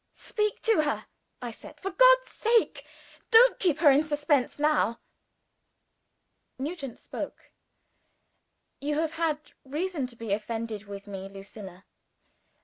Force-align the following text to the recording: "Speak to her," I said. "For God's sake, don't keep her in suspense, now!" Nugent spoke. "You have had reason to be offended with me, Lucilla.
"Speak 0.13 0.63
to 0.63 0.81
her," 0.81 1.05
I 1.43 1.51
said. 1.51 1.79
"For 1.79 1.91
God's 1.91 2.31
sake, 2.31 2.87
don't 3.29 3.59
keep 3.59 3.77
her 3.77 3.91
in 3.91 4.01
suspense, 4.01 4.57
now!" 4.57 4.99
Nugent 6.57 6.97
spoke. 6.97 7.51
"You 8.79 8.95
have 8.97 9.11
had 9.11 9.37
reason 9.63 10.07
to 10.07 10.15
be 10.15 10.33
offended 10.33 10.85
with 10.85 11.05
me, 11.05 11.29
Lucilla. 11.29 11.85